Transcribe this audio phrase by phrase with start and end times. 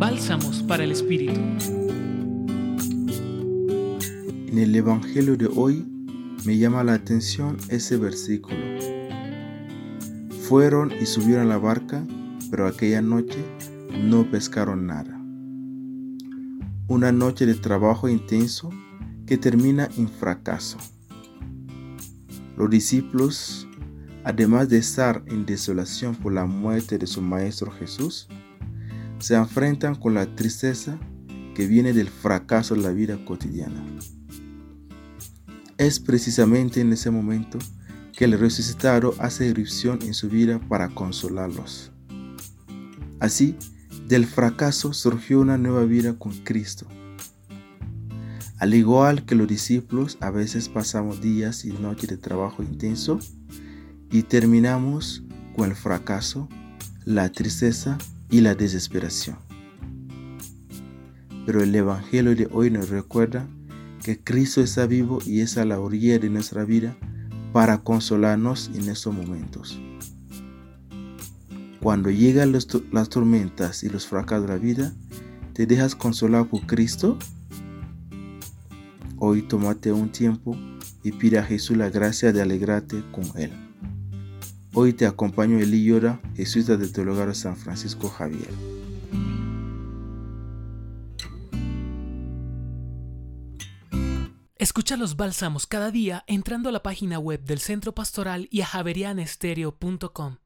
[0.00, 1.38] Bálsamos para el Espíritu.
[4.46, 5.86] En el Evangelio de hoy
[6.46, 8.56] me llama la atención ese versículo.
[10.48, 12.02] Fueron y subieron a la barca,
[12.50, 13.44] pero aquella noche
[14.02, 15.20] no pescaron nada.
[16.88, 18.70] Una noche de trabajo intenso
[19.26, 20.78] que termina en fracaso.
[22.56, 23.68] Los discípulos,
[24.24, 28.28] además de estar en desolación por la muerte de su Maestro Jesús,
[29.20, 30.98] se enfrentan con la tristeza
[31.54, 33.84] que viene del fracaso de la vida cotidiana.
[35.76, 37.58] Es precisamente en ese momento
[38.16, 41.92] que el resucitado hace irrupción en su vida para consolarlos.
[43.18, 43.56] Así,
[44.08, 46.86] del fracaso surgió una nueva vida con Cristo.
[48.58, 53.18] Al igual que los discípulos, a veces pasamos días y noches de trabajo intenso
[54.10, 55.22] y terminamos
[55.56, 56.48] con el fracaso,
[57.04, 57.96] la tristeza
[58.30, 59.36] y la desesperación.
[61.46, 63.48] Pero el Evangelio de hoy nos recuerda
[64.04, 66.96] que Cristo está vivo y es a la orilla de nuestra vida
[67.52, 69.80] para consolarnos en estos momentos.
[71.82, 74.92] Cuando llegan las tormentas y los fracasos de la vida,
[75.54, 77.18] ¿te dejas consolar por Cristo?
[79.16, 80.56] Hoy tómate un tiempo
[81.02, 83.69] y pide a Jesús la gracia de alegrarte con Él.
[84.72, 88.50] Hoy te acompaño Eli Llora, jesuita del Teologario San Francisco Javier.
[94.56, 98.66] Escucha los bálsamos cada día entrando a la página web del Centro Pastoral y a
[98.66, 100.36] javerianestereo.com.